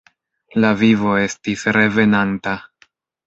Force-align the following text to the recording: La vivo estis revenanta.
La 0.63 0.71
vivo 0.79 1.11
estis 1.25 1.67
revenanta. 1.79 2.57